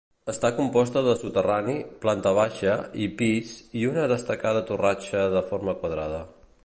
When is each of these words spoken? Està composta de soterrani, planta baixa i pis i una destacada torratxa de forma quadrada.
Està 0.31 0.49
composta 0.59 1.01
de 1.07 1.11
soterrani, 1.23 1.75
planta 2.05 2.31
baixa 2.39 2.79
i 3.03 3.05
pis 3.21 3.51
i 3.83 3.85
una 3.91 4.09
destacada 4.13 4.65
torratxa 4.71 5.27
de 5.37 5.45
forma 5.53 5.77
quadrada. 5.85 6.25